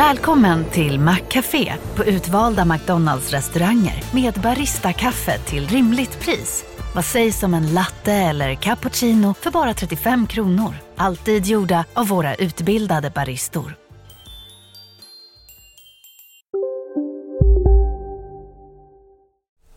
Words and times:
Välkommen 0.00 0.64
till 0.64 1.00
Maccafé 1.00 1.74
på 1.96 2.04
utvalda 2.04 2.64
McDonalds 2.64 3.30
restauranger 3.30 4.04
med 4.14 4.34
Baristakaffe 4.34 5.38
till 5.38 5.68
rimligt 5.68 6.20
pris. 6.20 6.64
Vad 6.94 7.04
sägs 7.04 7.42
om 7.42 7.54
en 7.54 7.74
latte 7.74 8.12
eller 8.12 8.54
cappuccino 8.54 9.34
för 9.34 9.50
bara 9.50 9.74
35 9.74 10.26
kronor? 10.26 10.74
Alltid 10.96 11.46
gjorda 11.46 11.84
av 11.94 12.08
våra 12.08 12.34
utbildade 12.34 13.10
baristor. 13.10 13.76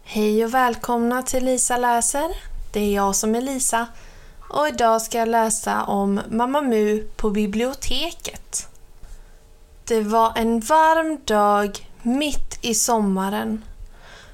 Hej 0.03 0.45
och 0.45 0.53
välkomna 0.53 1.21
till 1.21 1.45
Lisa 1.45 1.77
läser. 1.77 2.29
Det 2.73 2.79
är 2.79 2.95
jag 2.95 3.15
som 3.15 3.35
är 3.35 3.41
Lisa 3.41 3.87
och 4.49 4.67
idag 4.67 5.01
ska 5.01 5.17
jag 5.17 5.29
läsa 5.29 5.83
om 5.83 6.21
Mamma 6.29 6.61
Mu 6.61 7.03
på 7.15 7.29
biblioteket. 7.29 8.72
Det 9.85 10.01
var 10.01 10.33
en 10.35 10.59
varm 10.59 11.19
dag 11.25 11.89
mitt 12.01 12.59
i 12.61 12.73
sommaren. 12.73 13.63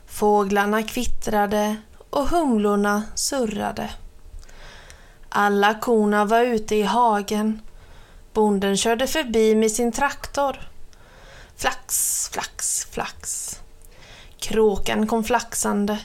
Fåglarna 0.07 0.83
kvittrade 0.83 1.75
och 2.09 2.29
humlorna 2.29 3.03
surrade. 3.15 3.89
Alla 5.29 5.73
korna 5.73 6.25
var 6.25 6.41
ute 6.41 6.75
i 6.75 6.83
hagen. 6.83 7.61
Bonden 8.33 8.77
körde 8.77 9.07
förbi 9.07 9.55
med 9.55 9.71
sin 9.71 9.91
traktor. 9.91 10.69
Flax, 11.55 12.29
flax, 12.33 12.85
flax. 12.91 13.51
Kråkan 14.37 15.07
kom 15.07 15.23
flaxande. 15.23 15.97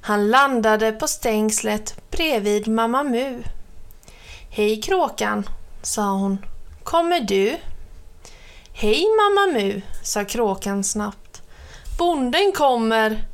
Han 0.00 0.30
landade 0.30 0.92
på 0.92 1.08
stängslet 1.08 2.10
bredvid 2.10 2.68
Mamma 2.68 3.02
Mu. 3.02 3.42
Hej 4.50 4.82
kråkan, 4.82 5.48
sa 5.82 6.10
hon. 6.10 6.38
Kommer 6.82 7.20
du? 7.20 7.58
Hej 8.76 9.06
Mamma 9.16 9.52
Mu, 9.52 9.82
sa 10.02 10.24
kråkan 10.24 10.84
snabbt. 10.84 11.42
Bonden 11.98 12.52
kommer. 12.52 13.26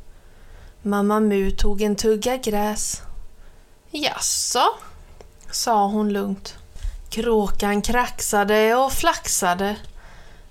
Mamma 0.81 1.19
Mu 1.19 1.51
tog 1.51 1.81
en 1.81 1.95
tugga 1.95 2.37
gräs. 2.37 3.01
Jaså, 3.91 4.63
sa 5.51 5.85
hon 5.87 6.13
lugnt. 6.13 6.55
Kråkan 7.09 7.81
kraxade 7.81 8.75
och 8.75 8.91
flaxade. 8.91 9.75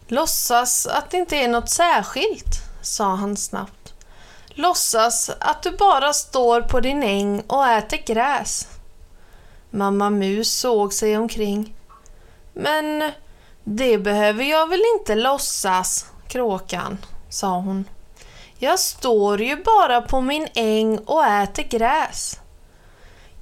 Låtsas 0.06 0.87
att 0.87 1.11
det 1.11 1.17
inte 1.17 1.36
är 1.36 1.48
något 1.48 1.70
särskilt, 1.70 2.55
sa 2.83 3.14
han 3.14 3.36
snabbt. 3.36 3.95
Låtsas 4.48 5.31
att 5.41 5.62
du 5.62 5.70
bara 5.70 6.12
står 6.12 6.61
på 6.61 6.81
din 6.81 7.03
äng 7.03 7.41
och 7.41 7.67
äter 7.67 8.03
gräs. 8.07 8.69
Mamma 9.70 10.11
Mus 10.11 10.53
såg 10.53 10.92
sig 10.92 11.17
omkring. 11.17 11.75
Men 12.53 13.12
det 13.64 13.98
behöver 13.98 14.44
jag 14.44 14.69
väl 14.69 14.83
inte 14.98 15.14
låtsas, 15.14 16.06
kråkan, 16.28 16.98
sa 17.28 17.56
hon. 17.56 17.84
Jag 18.58 18.78
står 18.78 19.42
ju 19.42 19.62
bara 19.62 20.00
på 20.00 20.20
min 20.20 20.48
äng 20.55 20.98
och 20.98 21.27
äter 21.27 21.62
gräs. 21.62 22.41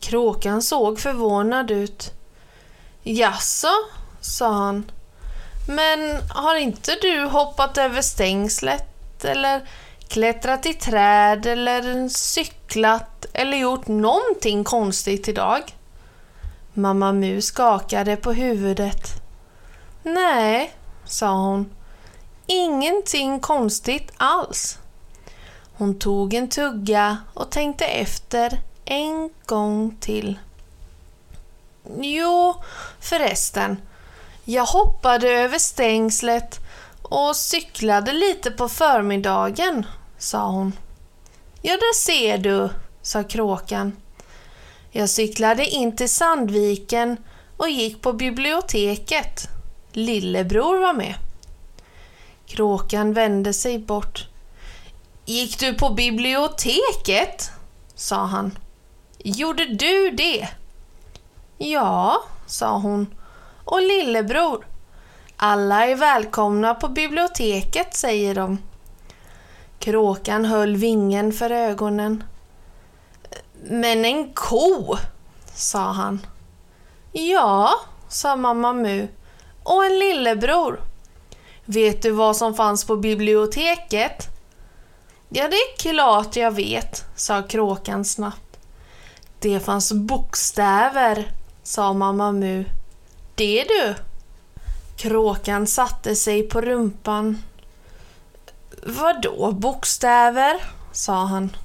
Kråkan 0.01 0.63
såg 0.63 1.01
förvånad 1.01 1.71
ut. 1.71 2.13
Jaså, 3.03 3.73
sa 4.21 4.53
han. 4.53 4.91
Men 5.69 6.19
har 6.29 6.57
inte 6.57 6.97
du 7.03 7.25
hoppat 7.25 7.79
över 7.79 8.03
stängslet 8.03 9.25
eller 9.25 9.69
klättrat 10.09 10.67
i 10.67 10.75
träd 10.75 11.47
eller 11.47 12.09
cyklat 12.09 13.27
eller 13.33 13.57
gjort 13.57 13.89
någonting 13.89 14.65
konstigt 14.65 15.29
idag? 15.29 15.63
Mamma 16.75 17.13
Mu 17.13 17.41
skakade 17.41 18.17
på 18.17 18.33
huvudet. 18.33 19.28
Nej, 20.15 20.75
sa 21.05 21.33
hon. 21.33 21.71
Ingenting 22.47 23.41
konstigt 23.41 24.13
alls. 24.17 24.79
Hon 25.77 25.99
tog 25.99 26.35
en 26.35 26.49
tugga 26.49 27.17
och 27.35 27.51
tänkte 27.51 27.85
efter 27.85 28.61
en 28.85 29.31
gång 29.47 29.97
till. 30.01 30.39
Jo, 32.01 32.55
förresten. 33.01 33.77
Jag 34.45 34.67
hoppade 34.67 35.29
över 35.29 35.59
stängslet 35.59 36.59
och 37.03 37.37
cyklade 37.37 38.13
lite 38.13 38.51
på 38.51 38.69
förmiddagen, 38.69 39.87
sa 40.19 40.51
hon. 40.51 40.73
Ja, 41.63 41.73
där 41.73 41.95
ser 41.95 42.39
du, 42.39 42.69
sa 43.03 43.23
kråkan. 43.23 43.97
Jag 44.91 45.11
cyklade 45.11 45.67
in 45.67 45.97
till 45.97 46.09
Sandviken 46.09 47.17
och 47.57 47.69
gick 47.69 48.03
på 48.03 48.13
biblioteket. 48.13 49.49
Lillebror 49.99 50.79
var 50.79 50.93
med. 50.93 51.15
Kråkan 52.47 53.13
vände 53.13 53.53
sig 53.53 53.79
bort. 53.79 54.29
Gick 55.25 55.61
du 55.61 55.75
på 55.75 55.91
biblioteket? 55.91 57.51
sa 57.95 58.17
han. 58.17 58.59
Gjorde 59.19 59.65
du 59.67 60.11
det? 60.11 60.49
Ja, 61.59 62.23
sa 62.47 62.79
hon. 62.79 63.15
Och 63.65 63.83
lillebror. 63.83 64.67
Alla 65.37 65.87
är 65.87 65.97
välkomna 65.97 66.75
på 66.75 66.89
biblioteket, 66.89 67.95
säger 67.95 68.35
de. 68.35 68.59
Kråkan 69.79 70.45
höll 70.45 70.77
vingen 70.77 71.33
för 71.33 71.51
ögonen. 71.51 72.25
Men 73.63 74.05
en 74.05 74.33
ko, 74.35 74.97
sa 75.55 75.93
han. 75.93 76.27
Ja, 77.13 77.71
sa 78.09 78.37
mamma 78.37 78.73
Mu. 78.73 79.09
Och 79.63 79.85
en 79.85 79.99
lillebror. 79.99 80.81
Vet 81.65 82.03
du 82.03 82.11
vad 82.11 82.37
som 82.37 82.55
fanns 82.55 82.85
på 82.85 82.97
biblioteket? 82.97 84.29
Ja, 85.29 85.49
det 85.49 85.57
är 85.57 85.77
klart 85.79 86.37
jag 86.37 86.51
vet, 86.51 87.05
sa 87.17 87.43
kråkan 87.43 88.05
snabbt. 88.05 88.59
Det 89.39 89.61
fanns 89.61 89.93
bokstäver, 89.93 91.33
sa 91.63 91.93
mamma 91.93 92.33
Mu. 92.33 92.65
Det 93.35 93.65
du. 93.65 93.95
Kråkan 94.97 95.67
satte 95.67 96.17
sig 96.17 96.43
på 96.43 96.61
rumpan. 96.61 97.43
Vadå 98.83 99.53
bokstäver? 99.53 100.63
sa 100.93 101.25
han. 101.25 101.57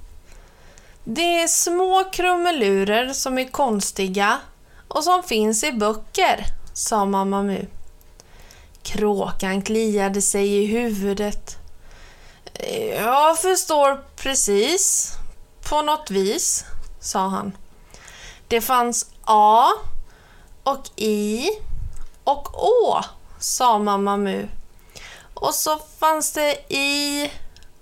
Det 1.04 1.42
är 1.42 1.48
små 1.48 2.04
krumelurer 2.12 3.14
som 3.14 3.38
är 3.38 3.46
konstiga 3.46 4.40
och 4.88 5.04
som 5.04 5.24
finns 5.24 5.64
i 5.64 5.72
böcker, 5.72 6.46
sa 6.74 7.06
mamma 7.06 7.44
Mu. 7.44 7.66
Kråkan 8.84 9.62
kliade 9.62 10.22
sig 10.22 10.48
i 10.48 10.66
huvudet. 10.66 11.58
Jag 12.96 13.40
förstår 13.40 14.04
precis, 14.16 15.12
på 15.70 15.82
något 15.82 16.12
vis, 16.12 16.66
sa 17.00 17.28
han. 17.28 17.58
Det 18.48 18.62
fanns 18.62 19.06
A 19.24 19.70
och 20.64 21.02
I 21.02 21.50
och 22.24 22.64
Å, 22.64 23.02
sa 23.40 23.80
mamma 23.80 24.18
Mu. 24.18 24.48
Och 25.34 25.54
så 25.54 25.80
fanns 26.00 26.32
det 26.32 26.74
I 26.74 27.32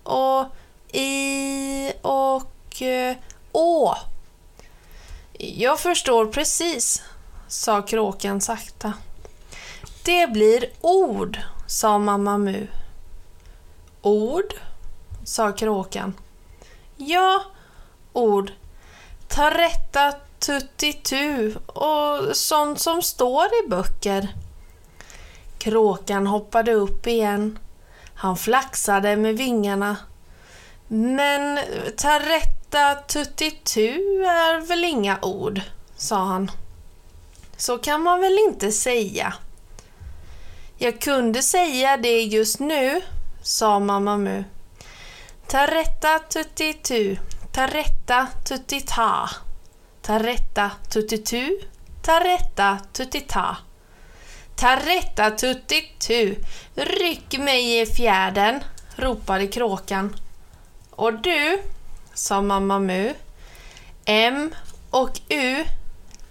och 0.03 0.45
I 0.95 1.91
och 2.01 2.81
eh, 2.81 3.15
Å. 3.51 3.95
Jag 5.37 5.79
förstår 5.79 6.25
precis, 6.25 7.01
sa 7.47 7.81
kråkan 7.81 8.41
sakta. 8.41 8.93
Det 10.03 10.27
blir 10.27 10.65
ord, 10.81 11.39
sa 11.67 11.97
mamma 11.97 12.37
Mu. 12.37 12.67
Ord, 14.01 14.53
sa 15.23 15.51
kråkan. 15.51 16.13
Ja, 16.97 17.43
ord. 18.13 18.51
Ta 19.27 19.49
rätta 19.49 20.13
tuttitu 20.39 21.55
och 21.65 22.35
sånt 22.35 22.79
som 22.79 23.01
står 23.01 23.45
i 23.45 23.69
böcker. 23.69 24.35
Kråkan 25.57 26.27
hoppade 26.27 26.73
upp 26.73 27.07
igen. 27.07 27.59
Han 28.13 28.37
flaxade 28.37 29.15
med 29.15 29.37
vingarna. 29.37 29.97
Men 30.87 31.59
ta 31.97 32.19
rätta 32.19 32.95
tuttitu 32.95 33.89
är 34.23 34.61
väl 34.67 34.83
inga 34.83 35.19
ord, 35.21 35.61
sa 35.95 36.15
han. 36.15 36.51
Så 37.57 37.77
kan 37.77 38.01
man 38.01 38.21
väl 38.21 38.37
inte 38.47 38.71
säga. 38.71 39.33
Jag 40.83 41.01
kunde 41.01 41.41
säga 41.43 41.97
det 41.97 42.21
just 42.21 42.59
nu, 42.59 43.01
sa 43.41 43.79
mamma 43.79 44.17
Mu. 44.17 44.43
Taretta 45.47 46.19
tuttitu, 46.19 47.17
taretta 47.51 48.27
tuttita. 48.45 49.29
Taretta 50.01 50.71
tuttitu, 50.89 51.59
taretta 52.01 52.77
tuttita. 52.93 53.57
Taretta 54.55 55.31
tuttitu, 55.31 56.35
ryck 56.75 57.37
mig 57.39 57.81
i 57.81 57.85
fjärden, 57.85 58.63
ropade 58.95 59.47
kråkan. 59.47 60.15
Och 60.89 61.13
du, 61.13 61.61
sa 62.13 62.41
mamma 62.41 62.79
Mu. 62.79 63.13
M 64.05 64.55
och 64.89 65.19
U, 65.29 65.65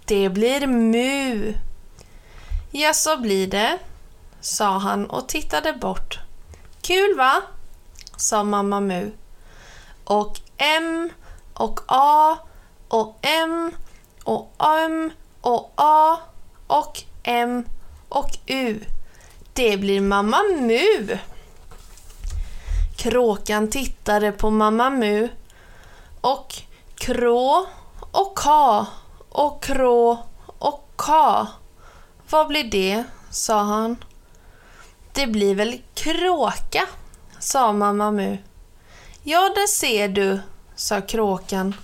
det 0.05 0.29
blir 0.29 0.67
mu. 0.67 1.53
Ja, 2.71 2.93
så 2.93 3.17
blir 3.17 3.47
det, 3.47 3.79
sa 4.41 4.77
han 4.77 5.05
och 5.05 5.27
tittade 5.27 5.73
bort. 5.73 6.19
Kul 6.81 7.17
va? 7.17 7.41
sa 8.17 8.43
mamma 8.43 8.79
Mu. 8.79 9.11
Och 10.03 10.39
M 10.57 11.09
och 11.53 11.79
A 11.87 12.37
och 12.87 13.19
M 13.21 13.71
och 14.23 14.55
M 14.59 15.11
och 15.41 15.73
A 15.75 16.17
och 16.67 17.03
M 17.23 17.65
och 18.09 18.37
U. 18.45 18.79
Det 19.53 19.77
blir 19.77 20.01
Mamma 20.01 20.43
Mu. 20.59 21.17
Kråkan 22.97 23.69
tittade 23.69 24.31
på 24.31 24.49
Mamma 24.49 24.89
Mu 24.89 25.29
och 26.21 26.55
krå 26.95 27.65
och 28.11 28.37
ka 28.37 28.85
och 29.29 29.63
krå 29.63 30.17
och 30.45 30.91
ka. 30.95 31.47
Vad 32.29 32.47
blir 32.47 32.63
det? 32.63 33.03
sa 33.29 33.63
han. 33.63 33.97
Det 35.13 35.27
blir 35.27 35.55
väl 35.55 35.81
kråka, 35.93 36.83
sa 37.39 37.73
Mamma 37.73 38.11
Mu. 38.11 38.37
Ja, 39.23 39.51
det 39.55 39.67
ser 39.67 40.07
du, 40.07 40.39
sa 40.75 41.01
kråkan. 41.01 41.75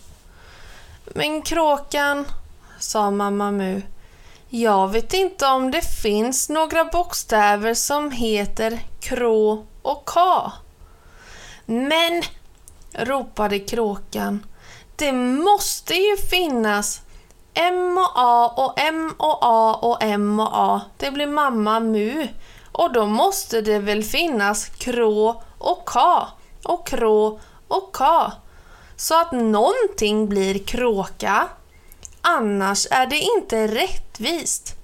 Men 1.06 1.42
kråkan, 1.42 2.26
sa 2.80 3.12
Mamma 3.12 3.52
Mu. 3.52 3.82
Jag 4.50 4.88
vet 4.88 5.14
inte 5.14 5.48
om 5.48 5.72
det 5.72 5.82
finns 5.82 6.50
några 6.50 6.86
bokstäver 6.86 7.74
som 7.74 8.12
heter 8.12 8.80
krå 9.00 9.66
och 9.82 10.06
ka. 10.06 10.54
Men, 11.66 12.24
ropade 12.92 13.60
kråkan, 13.60 14.46
det 14.96 15.12
måste 15.12 15.94
ju 15.94 16.18
finnas 16.18 17.02
M 17.54 17.98
och 17.98 18.12
A 18.16 18.54
och 18.58 18.74
M 18.80 19.14
och 19.18 19.40
A 19.42 19.74
och 19.82 19.98
M 20.04 20.40
och 20.40 20.50
A. 20.52 20.82
Det 20.98 21.12
blir 21.12 21.28
mamma 21.28 21.80
Mu. 21.80 22.28
Och 22.78 22.94
då 22.94 23.06
måste 23.06 23.62
det 23.62 23.80
väl 23.80 24.04
finnas 24.04 24.66
krå 24.66 25.44
och 25.58 25.86
ka 25.86 26.28
och 26.64 26.88
krå 26.88 27.40
och 27.68 27.96
ka. 27.96 28.34
Så 28.96 29.22
att 29.22 29.32
någonting 29.32 30.30
blir 30.30 30.60
kråka. 30.60 31.48
Annars 32.22 32.88
är 32.92 33.06
det 33.06 33.20
inte 33.20 33.68
rättvist. 33.68 34.76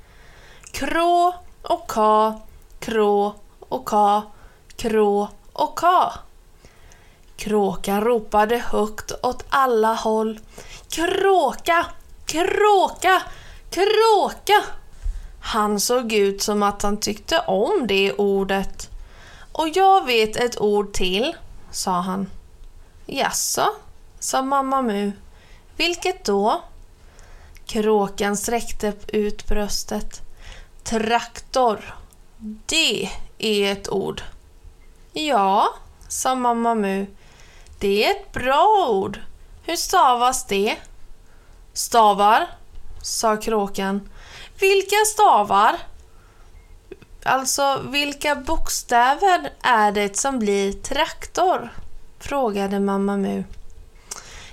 Krå 0.71 1.35
och 1.61 1.87
ka, 1.87 2.39
krå 2.79 3.35
och 3.59 3.85
ka, 3.85 4.21
krå 4.75 5.27
och 5.53 5.75
ka. 5.75 6.13
Kråkan 7.35 8.01
ropade 8.01 8.57
högt 8.57 9.11
åt 9.23 9.45
alla 9.49 9.93
håll. 9.93 10.39
Kråka, 10.89 11.85
kråka, 12.25 13.21
kråka! 13.69 14.63
Han 15.45 15.79
såg 15.79 16.13
ut 16.13 16.41
som 16.41 16.63
att 16.63 16.81
han 16.81 16.97
tyckte 16.97 17.39
om 17.39 17.87
det 17.87 18.13
ordet. 18.13 18.89
Och 19.51 19.69
jag 19.69 20.05
vet 20.05 20.35
ett 20.35 20.61
ord 20.61 20.93
till, 20.93 21.35
sa 21.71 21.91
han. 21.91 22.29
Jaså, 23.05 23.65
sa 24.19 24.41
mamma 24.41 24.81
Mu. 24.81 25.11
Vilket 25.77 26.25
då? 26.25 26.61
Kråkan 27.65 28.37
sträckte 28.37 28.93
ut 29.07 29.47
bröstet. 29.47 30.21
Traktor. 30.83 31.95
Det 32.65 33.09
är 33.37 33.71
ett 33.71 33.89
ord. 33.89 34.21
Ja, 35.13 35.73
sa 36.07 36.35
mamma 36.35 36.75
Mu. 36.75 37.05
Det 37.79 38.05
är 38.05 38.11
ett 38.11 38.31
bra 38.33 38.87
ord. 38.89 39.19
Hur 39.63 39.75
stavas 39.75 40.47
det? 40.47 40.75
Stavar, 41.73 42.47
sa 43.01 43.37
kråkan. 43.37 44.09
Vilka 44.63 44.95
stavar? 45.05 45.75
Alltså, 47.23 47.81
vilka 47.89 48.35
bokstäver 48.35 49.49
är 49.61 49.91
det 49.91 50.17
som 50.17 50.39
blir 50.39 50.71
traktor? 50.71 51.73
frågade 52.19 52.79
mamma 52.79 53.17
Mu. 53.17 53.43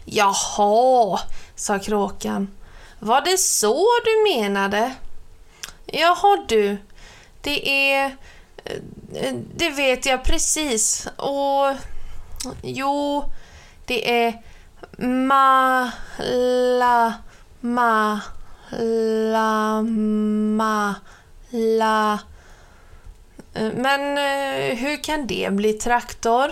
Jaha, 0.05 1.21
sa 1.55 1.79
kråkan. 1.79 2.51
Var 2.99 3.21
det 3.21 3.39
så 3.39 3.87
du 4.05 4.35
menade? 4.35 4.95
Jaha 5.87 6.45
du, 6.49 6.77
det 7.41 7.93
är... 7.93 8.17
Eh, 9.15 9.35
det 9.57 9.71
vet 9.71 10.07
jag 10.07 10.25
precis. 10.25 11.09
Och... 11.17 11.77
Jo, 12.63 13.25
det 13.87 14.27
är 14.27 14.43
ma, 14.99 15.91
la, 16.79 17.15
ma, 17.61 18.21
la, 19.33 19.83
ma, 19.83 20.95
la. 21.51 22.19
Men 23.53 24.19
eh, 24.19 24.77
hur 24.77 25.03
kan 25.03 25.27
det 25.27 25.53
bli 25.53 25.73
traktor? 25.73 26.51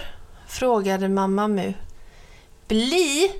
frågade 0.48 1.08
mamma 1.08 1.48
Mu. 1.48 1.74
Bli? 2.68 3.32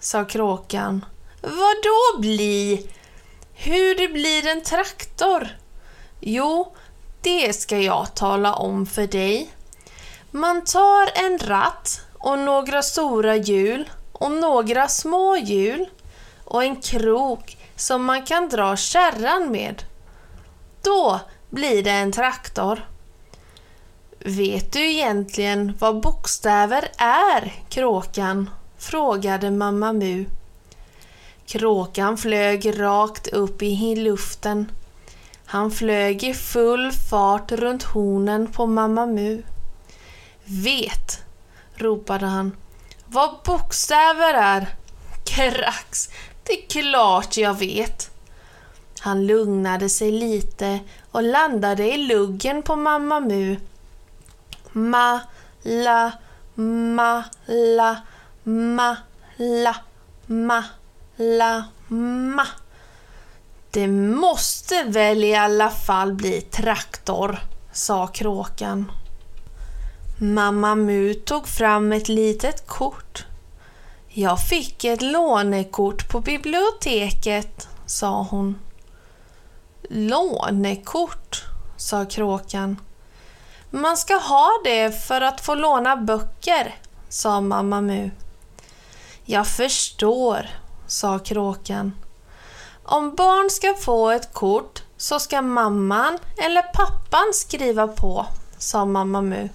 sa 0.00 0.24
kråkan. 0.24 1.04
Vad 1.42 1.76
då 1.82 2.20
bli? 2.20 2.86
Hur 3.54 3.94
det 3.94 4.08
blir 4.08 4.46
en 4.46 4.62
traktor? 4.62 5.48
Jo, 6.20 6.76
det 7.22 7.52
ska 7.52 7.78
jag 7.78 8.14
tala 8.14 8.54
om 8.54 8.86
för 8.86 9.06
dig. 9.06 9.50
Man 10.30 10.64
tar 10.64 11.24
en 11.24 11.38
ratt 11.38 12.00
och 12.18 12.38
några 12.38 12.82
stora 12.82 13.36
hjul 13.36 13.90
och 14.12 14.30
några 14.32 14.88
små 14.88 15.36
hjul 15.36 15.88
och 16.44 16.64
en 16.64 16.76
krok 16.76 17.57
som 17.78 18.04
man 18.04 18.24
kan 18.24 18.48
dra 18.48 18.76
kärran 18.76 19.50
med. 19.50 19.82
Då 20.82 21.20
blir 21.50 21.82
det 21.82 21.90
en 21.90 22.12
traktor. 22.12 22.88
Vet 24.18 24.72
du 24.72 24.90
egentligen 24.90 25.76
vad 25.78 26.00
bokstäver 26.00 26.88
är, 26.98 27.52
kråkan? 27.68 28.50
frågade 28.78 29.50
mamma 29.50 29.92
Mu. 29.92 30.24
Kråkan 31.46 32.18
flög 32.18 32.80
rakt 32.80 33.26
upp 33.26 33.62
i 33.62 33.96
luften. 33.96 34.72
Han 35.46 35.70
flög 35.70 36.24
i 36.24 36.34
full 36.34 36.92
fart 37.10 37.52
runt 37.52 37.82
hornen 37.82 38.52
på 38.52 38.66
mamma 38.66 39.06
Mu. 39.06 39.42
Vet, 40.44 41.22
ropade 41.74 42.26
han, 42.26 42.56
vad 43.06 43.30
bokstäver 43.44 44.34
är? 44.34 44.68
Krax, 45.24 46.08
det 46.48 46.52
är 46.52 46.82
klart 46.82 47.36
jag 47.36 47.58
vet. 47.58 48.10
Han 49.00 49.26
lugnade 49.26 49.88
sig 49.88 50.10
lite 50.10 50.80
och 51.10 51.22
landade 51.22 51.94
i 51.94 51.96
luggen 51.96 52.62
på 52.62 52.76
mamma 52.76 53.20
Mu. 53.20 53.56
Ma, 54.72 55.20
la, 55.62 56.12
ma, 56.54 57.24
la, 57.46 57.96
ma, 58.42 58.96
la, 59.36 59.76
ma, 60.26 60.64
la, 61.16 61.64
ma. 61.88 62.46
Det 63.70 63.88
måste 63.88 64.82
väl 64.82 65.24
i 65.24 65.34
alla 65.34 65.70
fall 65.70 66.12
bli 66.12 66.40
traktor, 66.40 67.38
sa 67.72 68.06
kråkan. 68.06 68.92
Mamma 70.20 70.74
Mu 70.74 71.14
tog 71.14 71.48
fram 71.48 71.92
ett 71.92 72.08
litet 72.08 72.66
kort. 72.66 73.27
Jag 74.10 74.40
fick 74.40 74.84
ett 74.84 75.02
lånekort 75.02 76.08
på 76.08 76.20
biblioteket, 76.20 77.68
sa 77.86 78.26
hon. 78.30 78.58
Lånekort, 79.90 81.44
sa 81.76 82.04
kråkan. 82.04 82.80
Man 83.70 83.96
ska 83.96 84.14
ha 84.14 84.50
det 84.64 85.04
för 85.06 85.20
att 85.20 85.40
få 85.40 85.54
låna 85.54 85.96
böcker, 85.96 86.74
sa 87.08 87.40
mamma 87.40 87.80
Mu. 87.80 88.10
Jag 89.24 89.46
förstår, 89.46 90.46
sa 90.86 91.18
kråkan. 91.18 91.92
Om 92.84 93.14
barn 93.14 93.50
ska 93.50 93.74
få 93.74 94.10
ett 94.10 94.34
kort 94.34 94.82
så 94.96 95.18
ska 95.18 95.42
mamman 95.42 96.18
eller 96.36 96.62
pappan 96.62 97.32
skriva 97.34 97.88
på, 97.88 98.26
sa 98.58 98.84
mamma 98.84 99.20
Mu. 99.20 99.48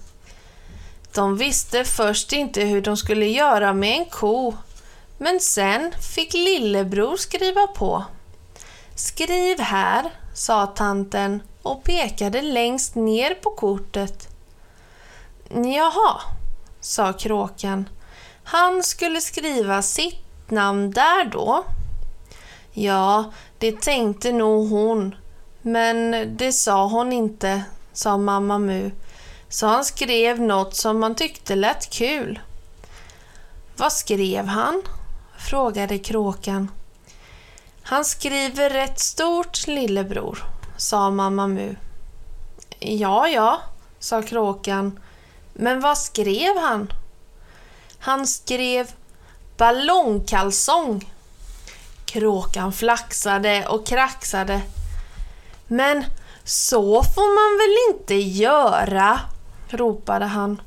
De 1.13 1.37
visste 1.37 1.83
först 1.83 2.33
inte 2.33 2.61
hur 2.61 2.81
de 2.81 2.97
skulle 2.97 3.25
göra 3.25 3.73
med 3.73 3.97
en 3.97 4.05
ko, 4.05 4.53
men 5.17 5.39
sen 5.39 5.91
fick 6.15 6.33
lillebror 6.33 7.17
skriva 7.17 7.67
på. 7.67 8.03
Skriv 8.95 9.59
här, 9.59 10.11
sa 10.33 10.67
tanten 10.67 11.41
och 11.61 11.83
pekade 11.83 12.41
längst 12.41 12.95
ner 12.95 13.33
på 13.33 13.49
kortet. 13.49 14.27
Jaha, 15.49 16.21
sa 16.79 17.13
kråkan. 17.13 17.89
Han 18.43 18.83
skulle 18.83 19.21
skriva 19.21 19.81
sitt 19.81 20.51
namn 20.51 20.91
där 20.91 21.25
då. 21.25 21.63
Ja, 22.71 23.31
det 23.57 23.81
tänkte 23.81 24.31
nog 24.31 24.69
hon, 24.69 25.15
men 25.61 26.11
det 26.37 26.53
sa 26.53 26.87
hon 26.87 27.13
inte, 27.13 27.63
sa 27.93 28.17
mamma 28.17 28.57
Mu 28.57 28.91
så 29.53 29.67
han 29.67 29.85
skrev 29.85 30.41
något 30.41 30.75
som 30.75 30.99
man 30.99 31.15
tyckte 31.15 31.55
lät 31.55 31.89
kul. 31.89 32.39
Vad 33.77 33.93
skrev 33.93 34.45
han? 34.45 34.81
frågade 35.37 35.99
kråkan. 35.99 36.71
Han 37.83 38.05
skriver 38.05 38.69
rätt 38.69 38.99
stort, 38.99 39.67
lillebror, 39.67 40.43
sa 40.77 41.09
mamma 41.09 41.47
Mu. 41.47 41.75
Ja, 42.79 43.27
ja, 43.27 43.61
sa 43.99 44.21
kråkan. 44.21 44.99
Men 45.53 45.79
vad 45.79 45.97
skrev 45.97 46.57
han? 46.57 46.93
Han 47.99 48.27
skrev 48.27 48.91
ballongkalsong. 49.57 51.13
Kråkan 52.05 52.73
flaxade 52.73 53.67
och 53.67 53.87
kraxade. 53.87 54.61
Men 55.67 56.05
så 56.43 57.03
får 57.03 57.35
man 57.35 57.59
väl 57.59 57.95
inte 57.95 58.15
göra, 58.15 59.19
ropade 59.73 60.25
han. 60.25 60.61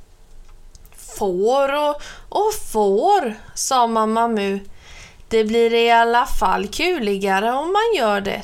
Får 1.18 1.74
och, 1.74 2.02
och 2.28 2.54
får, 2.72 3.34
sa 3.54 3.86
mamma 3.86 4.28
Mu. 4.28 4.60
Det 5.28 5.44
blir 5.44 5.74
i 5.74 5.90
alla 5.90 6.26
fall 6.26 6.66
kuligare 6.66 7.52
om 7.52 7.72
man 7.72 7.94
gör 7.96 8.20
det. 8.20 8.42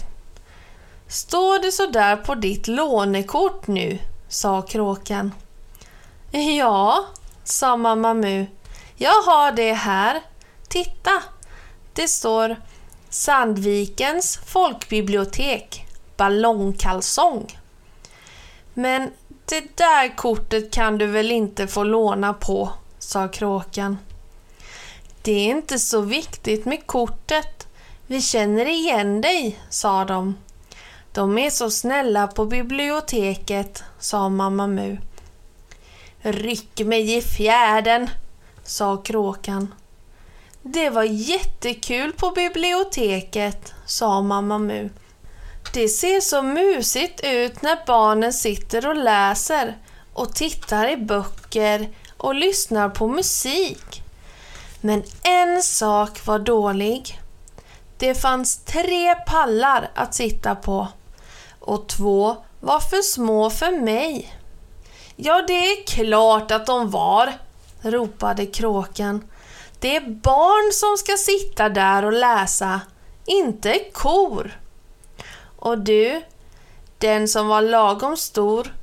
Står 1.08 1.58
det 1.58 1.72
så 1.72 1.86
där 1.86 2.16
på 2.16 2.34
ditt 2.34 2.68
lånekort 2.68 3.66
nu? 3.66 3.98
sa 4.28 4.62
kråkan. 4.62 5.34
Ja, 6.30 7.04
sa 7.44 7.76
mamma 7.76 8.14
Mu. 8.14 8.46
Jag 8.96 9.22
har 9.22 9.52
det 9.52 9.72
här. 9.72 10.20
Titta! 10.68 11.22
Det 11.92 12.08
står 12.08 12.56
Sandvikens 13.10 14.36
folkbibliotek 14.46 15.86
ballongkalsong. 16.16 17.58
Men 18.74 19.10
det 19.44 19.76
där 19.76 20.16
kortet 20.16 20.70
kan 20.70 20.98
du 20.98 21.06
väl 21.06 21.30
inte 21.30 21.66
få 21.66 21.84
låna 21.84 22.34
på, 22.34 22.72
sa 22.98 23.28
kråkan. 23.28 23.98
Det 25.22 25.32
är 25.32 25.50
inte 25.50 25.78
så 25.78 26.00
viktigt 26.00 26.64
med 26.64 26.86
kortet. 26.86 27.66
Vi 28.06 28.22
känner 28.22 28.66
igen 28.66 29.20
dig, 29.20 29.58
sa 29.70 30.04
de. 30.04 30.36
De 31.12 31.38
är 31.38 31.50
så 31.50 31.70
snälla 31.70 32.26
på 32.26 32.44
biblioteket, 32.44 33.82
sa 33.98 34.28
mamma 34.28 34.66
Mu. 34.66 34.96
Ryck 36.18 36.80
mig 36.80 37.16
i 37.16 37.22
fjärden, 37.22 38.10
sa 38.64 38.96
kråkan. 38.96 39.74
Det 40.62 40.90
var 40.90 41.02
jättekul 41.02 42.12
på 42.12 42.30
biblioteket, 42.30 43.74
sa 43.86 44.22
mamma 44.22 44.58
Mu. 44.58 44.88
Det 45.74 45.88
ser 45.88 46.20
så 46.20 46.42
musigt 46.42 47.20
ut 47.24 47.62
när 47.62 47.86
barnen 47.86 48.32
sitter 48.32 48.88
och 48.88 48.96
läser 48.96 49.78
och 50.12 50.34
tittar 50.34 50.88
i 50.88 50.96
böcker 50.96 51.88
och 52.16 52.34
lyssnar 52.34 52.88
på 52.88 53.08
musik. 53.08 54.02
Men 54.80 55.02
en 55.22 55.62
sak 55.62 56.26
var 56.26 56.38
dålig. 56.38 57.20
Det 57.98 58.14
fanns 58.14 58.56
tre 58.64 59.14
pallar 59.14 59.90
att 59.94 60.14
sitta 60.14 60.54
på 60.54 60.88
och 61.60 61.88
två 61.88 62.36
var 62.60 62.80
för 62.80 63.02
små 63.02 63.50
för 63.50 63.80
mig. 63.80 64.34
Ja, 65.16 65.42
det 65.46 65.72
är 65.72 65.86
klart 65.86 66.50
att 66.50 66.66
de 66.66 66.90
var, 66.90 67.32
ropade 67.82 68.46
kråkan. 68.46 69.28
Det 69.80 69.96
är 69.96 70.10
barn 70.10 70.72
som 70.72 70.96
ska 70.96 71.16
sitta 71.16 71.68
där 71.68 72.04
och 72.04 72.12
läsa, 72.12 72.80
inte 73.26 73.78
kor. 73.92 74.61
Och 75.62 75.78
du, 75.78 76.22
den 76.98 77.28
som 77.28 77.48
var 77.48 77.62
lagom 77.62 78.16
stor, 78.16 78.74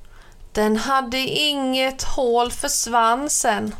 den 0.52 0.78
hade 0.78 1.18
inget 1.18 2.04
hål 2.04 2.52
för 2.52 2.68
svansen. 2.68 3.76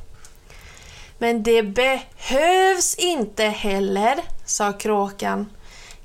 Men 1.18 1.44
det 1.44 1.64
behövs 1.64 2.96
inte 2.96 3.44
heller, 3.44 4.20
sa 4.46 4.74
kråkan. 4.74 5.50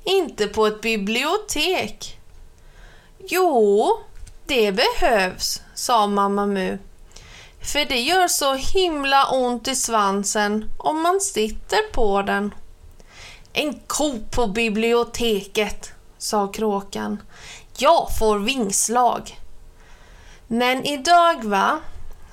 Inte 0.03 0.47
på 0.47 0.67
ett 0.67 0.81
bibliotek. 0.81 2.19
Jo, 3.19 3.89
det 4.45 4.71
behövs, 4.71 5.61
sa 5.73 6.07
mamma 6.07 6.45
Mu. 6.45 6.77
För 7.61 7.85
det 7.85 7.99
gör 7.99 8.27
så 8.27 8.53
himla 8.53 9.29
ont 9.29 9.67
i 9.67 9.75
svansen 9.75 10.71
om 10.77 11.01
man 11.01 11.21
sitter 11.21 11.91
på 11.93 12.21
den. 12.21 12.53
En 13.53 13.79
ko 13.87 14.19
på 14.31 14.47
biblioteket, 14.47 15.94
sa 16.25 16.47
kråkan. 16.47 17.21
Jag 17.77 18.07
får 18.19 18.39
vingslag. 18.39 19.39
Men 20.47 20.85
idag 20.85 21.43
va, 21.43 21.79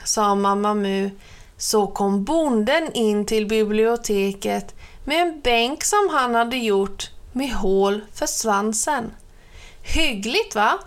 sa 0.05 0.35
mamma 0.35 0.75
Mu, 0.75 1.11
så 1.57 1.87
kom 1.87 2.25
bonden 2.25 2.93
in 2.93 3.27
till 3.27 3.47
biblioteket 3.47 4.75
med 5.05 5.23
en 5.23 5.41
bänk 5.41 5.85
som 5.85 6.09
han 6.13 6.35
hade 6.35 6.57
gjort 6.57 7.11
med 7.33 7.53
hål 7.53 8.01
för 8.15 8.27
svansen. 8.27 9.11
Hyggligt 9.83 10.55
va? 10.55 10.79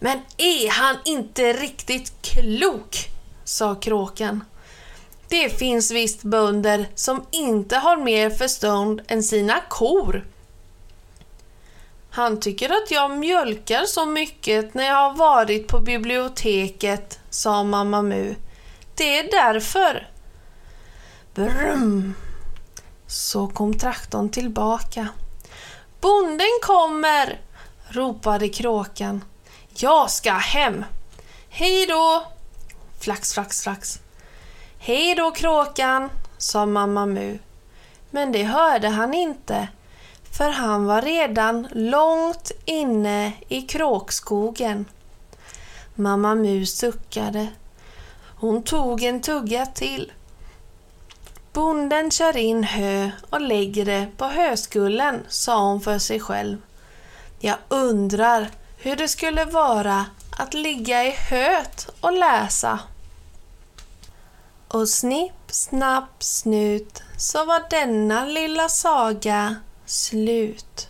Men 0.00 0.18
är 0.36 0.70
han 0.70 0.96
inte 1.04 1.52
riktigt 1.52 2.12
klok? 2.22 2.96
sa 3.44 3.74
kråkan. 3.74 4.44
Det 5.28 5.58
finns 5.58 5.90
visst 5.90 6.22
bönder 6.22 6.88
som 6.94 7.22
inte 7.30 7.76
har 7.76 7.96
mer 7.96 8.30
förstånd 8.30 9.00
än 9.08 9.22
sina 9.22 9.60
kor. 9.68 10.24
Han 12.10 12.40
tycker 12.40 12.68
att 12.70 12.90
jag 12.90 13.10
mjölkar 13.10 13.84
så 13.84 14.06
mycket 14.06 14.74
när 14.74 14.86
jag 14.86 14.94
har 14.94 15.14
varit 15.14 15.68
på 15.68 15.80
biblioteket, 15.80 17.18
sa 17.30 17.64
mamma 17.64 18.02
Mu. 18.02 18.34
Det 18.94 19.18
är 19.18 19.30
därför. 19.30 20.08
Brum! 21.34 22.14
Så 23.06 23.48
kom 23.48 23.78
traktorn 23.78 24.28
tillbaka. 24.28 25.08
Bonden 26.00 26.58
kommer! 26.62 27.40
ropade 27.88 28.48
kråkan. 28.48 29.24
Jag 29.68 30.10
ska 30.10 30.32
hem. 30.32 30.84
Hej 31.48 31.86
då! 31.86 32.26
Flax, 33.00 33.34
flax, 33.34 33.62
flax. 33.62 34.00
Hej 34.78 35.14
då 35.14 35.30
kråkan, 35.30 36.10
sa 36.38 36.66
mamma 36.66 37.06
Mu. 37.06 37.38
Men 38.10 38.32
det 38.32 38.42
hörde 38.42 38.88
han 38.88 39.14
inte, 39.14 39.68
för 40.32 40.50
han 40.50 40.84
var 40.84 41.02
redan 41.02 41.68
långt 41.72 42.52
inne 42.64 43.32
i 43.48 43.62
kråkskogen. 43.62 44.84
Mamma 45.94 46.34
Mu 46.34 46.66
suckade. 46.66 47.48
Hon 48.36 48.62
tog 48.62 49.02
en 49.02 49.20
tugga 49.20 49.66
till. 49.66 50.12
Bonden 51.52 52.10
kör 52.10 52.36
in 52.36 52.64
hö 52.64 53.10
och 53.30 53.40
lägger 53.40 53.84
det 53.84 54.06
på 54.16 54.24
höskullen, 54.24 55.26
sa 55.28 55.68
hon 55.68 55.80
för 55.80 55.98
sig 55.98 56.20
själv. 56.20 56.56
Jag 57.40 57.56
undrar 57.68 58.50
hur 58.76 58.96
det 58.96 59.08
skulle 59.08 59.44
vara 59.44 60.06
att 60.30 60.54
ligga 60.54 61.04
i 61.04 61.10
höet 61.10 61.88
och 62.00 62.12
läsa. 62.12 62.78
Och 64.68 64.88
snipp, 64.88 65.50
snapp, 65.50 66.22
snut 66.22 67.02
så 67.16 67.44
var 67.44 67.62
denna 67.70 68.24
lilla 68.24 68.68
saga 68.68 69.56
slut. 69.88 70.88